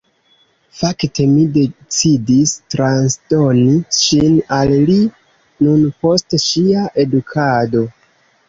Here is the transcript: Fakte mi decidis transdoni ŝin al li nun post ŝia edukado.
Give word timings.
Fakte 0.75 1.25
mi 1.33 1.41
decidis 1.57 2.53
transdoni 2.75 3.77
ŝin 3.99 4.41
al 4.59 4.73
li 4.89 4.99
nun 5.67 5.85
post 6.07 6.39
ŝia 6.49 6.89
edukado. 7.05 7.87